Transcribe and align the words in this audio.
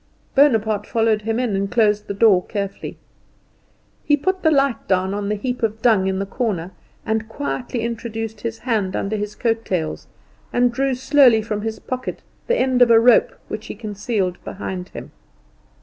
Bonaparte 0.33 0.87
followed 0.87 1.21
him 1.21 1.39
in, 1.39 1.55
and 1.55 1.69
closed 1.69 2.07
the 2.07 2.13
door 2.15 2.43
carefully. 2.47 2.97
He 4.03 4.17
put 4.17 4.41
the 4.41 4.49
light 4.49 4.87
down 4.87 5.13
on 5.13 5.29
the 5.29 5.35
heap 5.35 5.61
of 5.61 5.83
dung 5.83 6.07
in 6.07 6.17
the 6.17 6.25
corner, 6.25 6.71
and 7.05 7.29
quietly 7.29 7.81
introduced 7.81 8.41
his 8.41 8.57
hand 8.57 8.95
under 8.95 9.15
his 9.15 9.35
coat 9.35 9.63
tails, 9.63 10.07
and 10.51 10.71
drew 10.71 10.95
slowly 10.95 11.43
from 11.43 11.61
his 11.61 11.77
pocket 11.77 12.23
the 12.47 12.57
end 12.57 12.81
of 12.81 12.89
a 12.89 12.99
rope, 12.99 13.37
which 13.47 13.67
he 13.67 13.75
concealed 13.75 14.43
behind 14.43 14.89
him. 14.89 15.11